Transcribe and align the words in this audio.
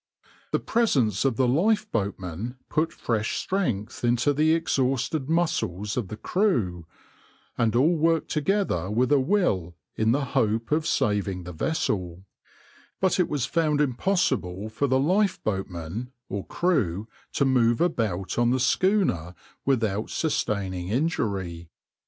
The 0.51 0.59
presence 0.59 1.25
of 1.25 1.35
the 1.35 1.47
lifeboatmen 1.47 2.55
put 2.69 2.91
fresh 2.91 3.37
strength 3.37 4.03
into 4.03 4.33
the 4.33 4.55
exhausted 4.55 5.29
muscles 5.29 5.95
of 5.95 6.07
the 6.07 6.17
crew, 6.17 6.87
and 7.55 7.75
all 7.75 7.95
worked 7.95 8.31
together 8.31 8.89
with 8.89 9.11
a 9.11 9.19
will 9.19 9.75
in 9.95 10.11
the 10.11 10.25
hope 10.25 10.71
of 10.71 10.87
saving 10.87 11.43
the 11.43 11.51
vessel; 11.53 12.25
but 12.99 13.19
it 13.19 13.29
was 13.29 13.45
found 13.45 13.79
impossible 13.79 14.69
for 14.69 14.87
lifeboatmen 14.87 16.07
or 16.29 16.47
crew 16.47 17.07
to 17.33 17.45
move 17.45 17.79
about 17.79 18.39
on 18.39 18.49
the 18.49 18.59
schooner 18.59 19.35
without 19.65 20.09
sustaining 20.09 20.87
injury. 20.87 21.69